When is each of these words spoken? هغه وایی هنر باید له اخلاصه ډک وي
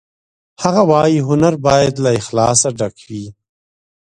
هغه 0.63 0.81
وایی 0.91 1.19
هنر 1.27 1.53
باید 1.65 1.93
له 2.03 2.09
اخلاصه 2.19 2.69
ډک 2.79 2.95
وي 3.09 3.25